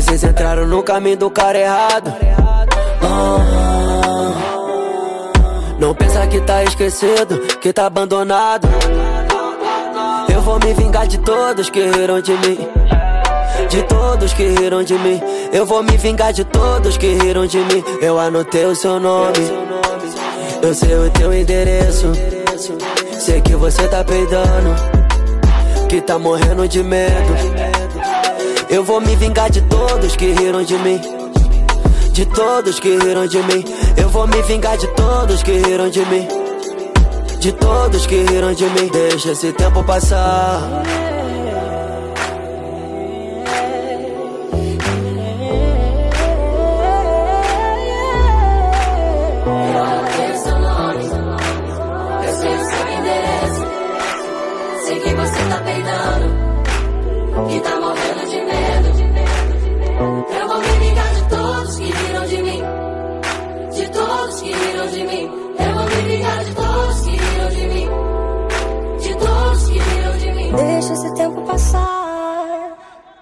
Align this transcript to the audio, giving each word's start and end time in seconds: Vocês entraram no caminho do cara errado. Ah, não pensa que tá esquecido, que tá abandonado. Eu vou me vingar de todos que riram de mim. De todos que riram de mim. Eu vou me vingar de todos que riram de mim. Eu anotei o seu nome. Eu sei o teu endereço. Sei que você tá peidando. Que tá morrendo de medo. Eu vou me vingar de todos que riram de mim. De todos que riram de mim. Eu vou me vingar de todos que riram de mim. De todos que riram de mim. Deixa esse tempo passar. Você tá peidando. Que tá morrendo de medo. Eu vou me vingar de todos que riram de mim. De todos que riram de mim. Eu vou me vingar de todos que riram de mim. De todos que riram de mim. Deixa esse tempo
Vocês 0.00 0.24
entraram 0.24 0.66
no 0.66 0.82
caminho 0.82 1.18
do 1.18 1.30
cara 1.30 1.58
errado. 1.58 2.14
Ah, 3.02 4.32
não 5.78 5.94
pensa 5.94 6.26
que 6.26 6.40
tá 6.40 6.64
esquecido, 6.64 7.38
que 7.60 7.72
tá 7.72 7.86
abandonado. 7.86 8.66
Eu 10.32 10.40
vou 10.40 10.58
me 10.58 10.72
vingar 10.72 11.06
de 11.06 11.18
todos 11.18 11.68
que 11.68 11.82
riram 11.82 12.20
de 12.20 12.32
mim. 12.32 12.79
De 13.68 13.82
todos 13.84 14.32
que 14.32 14.48
riram 14.48 14.82
de 14.82 14.94
mim. 14.94 15.20
Eu 15.52 15.64
vou 15.64 15.82
me 15.82 15.96
vingar 15.96 16.32
de 16.32 16.44
todos 16.44 16.96
que 16.96 17.14
riram 17.14 17.46
de 17.46 17.58
mim. 17.58 17.84
Eu 18.00 18.18
anotei 18.18 18.64
o 18.64 18.74
seu 18.74 18.98
nome. 18.98 19.38
Eu 20.62 20.74
sei 20.74 20.94
o 20.94 21.10
teu 21.10 21.32
endereço. 21.32 22.12
Sei 23.18 23.40
que 23.40 23.54
você 23.54 23.86
tá 23.88 24.02
peidando. 24.04 24.74
Que 25.88 26.00
tá 26.00 26.18
morrendo 26.18 26.66
de 26.68 26.82
medo. 26.82 27.34
Eu 28.68 28.84
vou 28.84 29.00
me 29.00 29.16
vingar 29.16 29.50
de 29.50 29.60
todos 29.62 30.14
que 30.16 30.32
riram 30.32 30.62
de 30.62 30.76
mim. 30.78 31.00
De 32.12 32.26
todos 32.26 32.78
que 32.78 32.96
riram 32.98 33.26
de 33.26 33.38
mim. 33.42 33.64
Eu 33.96 34.08
vou 34.08 34.26
me 34.26 34.40
vingar 34.42 34.76
de 34.76 34.86
todos 34.88 35.42
que 35.42 35.52
riram 35.52 35.88
de 35.88 36.04
mim. 36.06 36.28
De 37.38 37.52
todos 37.52 38.06
que 38.06 38.22
riram 38.22 38.52
de 38.52 38.64
mim. 38.66 38.88
Deixa 38.92 39.32
esse 39.32 39.52
tempo 39.52 39.82
passar. 39.82 40.82
Você 55.30 55.48
tá 55.48 55.56
peidando. 55.64 56.50
Que 57.48 57.60
tá 57.60 57.80
morrendo 57.80 58.26
de 58.30 58.40
medo. 58.40 58.90
Eu 60.40 60.48
vou 60.48 60.58
me 60.60 60.68
vingar 60.84 61.14
de 61.14 61.28
todos 61.28 61.76
que 61.76 61.84
riram 61.84 62.26
de 62.26 62.42
mim. 62.42 62.62
De 63.72 63.88
todos 63.90 64.40
que 64.40 64.52
riram 64.52 64.86
de 64.88 65.04
mim. 65.04 65.30
Eu 65.58 65.74
vou 65.74 65.84
me 65.84 66.02
vingar 66.08 66.44
de 66.44 66.54
todos 66.54 67.00
que 67.02 67.10
riram 67.10 67.48
de 67.48 67.66
mim. 67.68 67.88
De 69.00 69.14
todos 69.16 69.66
que 69.66 69.78
riram 69.78 70.18
de 70.18 70.32
mim. 70.32 70.52
Deixa 70.52 70.92
esse 70.92 71.14
tempo 71.14 71.42